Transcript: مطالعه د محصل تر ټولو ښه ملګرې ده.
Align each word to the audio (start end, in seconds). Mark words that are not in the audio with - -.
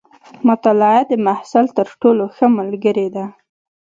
مطالعه 0.47 1.01
د 1.11 1.13
محصل 1.25 1.65
تر 1.77 1.87
ټولو 2.01 2.23
ښه 2.35 2.45
ملګرې 2.57 3.07
ده. 3.15 3.25